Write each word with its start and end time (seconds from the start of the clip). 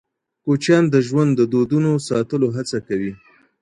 کوچیان 0.43 0.83
د 0.93 0.95
ژوند 1.07 1.31
د 1.35 1.41
دودونو 1.53 1.91
ساتلو 2.07 2.47
هڅه 2.57 2.77
کوي. 2.87 3.13